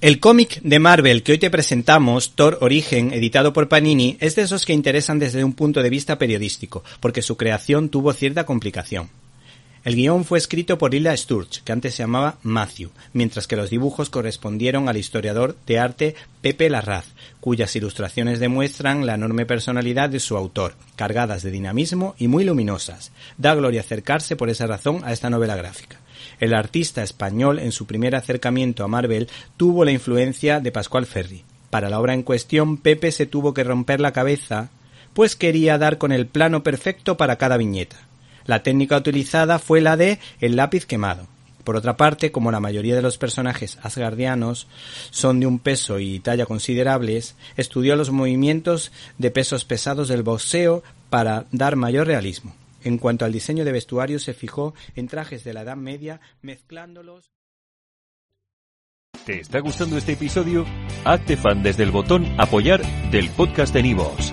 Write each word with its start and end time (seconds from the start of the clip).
El 0.00 0.18
cómic 0.18 0.62
de 0.62 0.78
Marvel 0.78 1.22
que 1.22 1.32
hoy 1.32 1.38
te 1.38 1.50
presentamos, 1.50 2.34
Thor 2.34 2.56
Origen, 2.62 3.12
editado 3.12 3.52
por 3.52 3.68
Panini, 3.68 4.16
es 4.18 4.34
de 4.34 4.40
esos 4.40 4.64
que 4.64 4.72
interesan 4.72 5.18
desde 5.18 5.44
un 5.44 5.52
punto 5.52 5.82
de 5.82 5.90
vista 5.90 6.16
periodístico, 6.16 6.82
porque 7.00 7.20
su 7.20 7.36
creación 7.36 7.90
tuvo 7.90 8.14
cierta 8.14 8.46
complicación. 8.46 9.10
El 9.82 9.96
guion 9.96 10.26
fue 10.26 10.36
escrito 10.36 10.76
por 10.76 10.94
Ila 10.94 11.16
Sturge, 11.16 11.62
que 11.64 11.72
antes 11.72 11.94
se 11.94 12.02
llamaba 12.02 12.36
Matthew, 12.42 12.90
mientras 13.14 13.46
que 13.46 13.56
los 13.56 13.70
dibujos 13.70 14.10
correspondieron 14.10 14.90
al 14.90 14.98
historiador 14.98 15.56
de 15.66 15.78
arte 15.78 16.14
Pepe 16.42 16.68
Larraz, 16.68 17.06
cuyas 17.40 17.74
ilustraciones 17.76 18.40
demuestran 18.40 19.06
la 19.06 19.14
enorme 19.14 19.46
personalidad 19.46 20.10
de 20.10 20.20
su 20.20 20.36
autor, 20.36 20.74
cargadas 20.96 21.42
de 21.42 21.50
dinamismo 21.50 22.14
y 22.18 22.28
muy 22.28 22.44
luminosas. 22.44 23.10
Da 23.38 23.54
gloria 23.54 23.80
acercarse 23.80 24.36
por 24.36 24.50
esa 24.50 24.66
razón 24.66 25.00
a 25.02 25.14
esta 25.14 25.30
novela 25.30 25.56
gráfica. 25.56 25.98
El 26.40 26.52
artista 26.52 27.02
español 27.02 27.58
en 27.58 27.72
su 27.72 27.86
primer 27.86 28.14
acercamiento 28.14 28.84
a 28.84 28.88
Marvel 28.88 29.30
tuvo 29.56 29.86
la 29.86 29.92
influencia 29.92 30.60
de 30.60 30.72
Pascual 30.72 31.06
Ferry. 31.06 31.42
Para 31.70 31.88
la 31.88 32.00
obra 32.00 32.12
en 32.12 32.22
cuestión, 32.22 32.76
Pepe 32.76 33.12
se 33.12 33.24
tuvo 33.24 33.54
que 33.54 33.64
romper 33.64 34.00
la 34.00 34.12
cabeza, 34.12 34.68
pues 35.14 35.36
quería 35.36 35.78
dar 35.78 35.96
con 35.96 36.12
el 36.12 36.26
plano 36.26 36.62
perfecto 36.62 37.16
para 37.16 37.36
cada 37.36 37.56
viñeta. 37.56 38.09
La 38.44 38.62
técnica 38.62 38.96
utilizada 38.96 39.58
fue 39.58 39.80
la 39.80 39.96
de 39.96 40.18
el 40.40 40.56
lápiz 40.56 40.86
quemado. 40.86 41.26
Por 41.64 41.76
otra 41.76 41.96
parte, 41.96 42.32
como 42.32 42.50
la 42.50 42.60
mayoría 42.60 42.96
de 42.96 43.02
los 43.02 43.18
personajes 43.18 43.78
asgardianos 43.82 44.66
son 45.10 45.40
de 45.40 45.46
un 45.46 45.58
peso 45.58 45.98
y 45.98 46.18
talla 46.18 46.46
considerables, 46.46 47.36
estudió 47.56 47.96
los 47.96 48.10
movimientos 48.10 48.92
de 49.18 49.30
pesos 49.30 49.64
pesados 49.64 50.08
del 50.08 50.22
boxeo 50.22 50.82
para 51.10 51.46
dar 51.52 51.76
mayor 51.76 52.06
realismo. 52.06 52.54
En 52.82 52.98
cuanto 52.98 53.24
al 53.24 53.32
diseño 53.32 53.64
de 53.64 53.72
vestuario, 53.72 54.18
se 54.18 54.32
fijó 54.32 54.74
en 54.96 55.06
trajes 55.08 55.44
de 55.44 55.52
la 55.52 55.62
Edad 55.62 55.76
Media, 55.76 56.20
mezclándolos. 56.40 57.30
¿Te 59.26 59.40
está 59.40 59.60
gustando 59.60 59.98
este 59.98 60.12
episodio? 60.12 60.64
Hazte 61.04 61.36
fan 61.36 61.62
desde 61.62 61.82
el 61.82 61.90
botón 61.90 62.26
Apoyar 62.38 62.80
del 63.10 63.28
podcast 63.30 63.74
de 63.74 63.82
Nivos. 63.82 64.32